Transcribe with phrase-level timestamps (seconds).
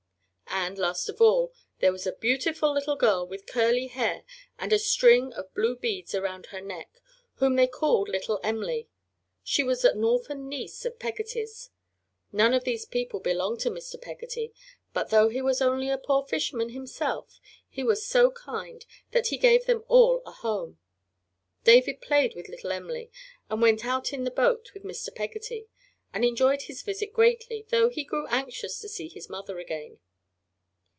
[0.53, 4.23] And, last of all, there was a beautiful little girl with curly hair
[4.59, 6.99] and a string of blue beads around her neck
[7.35, 8.87] whom they called Little Em'ly.
[9.43, 11.71] She was an orphan niece of Peggotty's.
[12.31, 13.99] None of these people belonged to Mr.
[13.99, 14.53] Peggotty,
[14.93, 19.37] but, though he was only a poor fisherman himself, he was so kind that he
[19.37, 20.79] gave them all a home.
[21.63, 23.09] David played with little Em'ly,
[23.49, 25.15] and went out in the boat with Mr.
[25.15, 25.67] Peggotty,
[26.13, 29.99] and enjoyed his visit greatly, though he grew anxious to see his mother again.